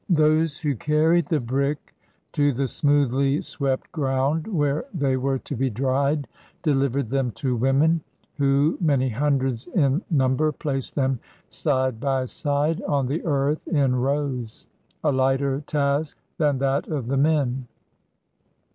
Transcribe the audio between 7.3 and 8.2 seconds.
to women,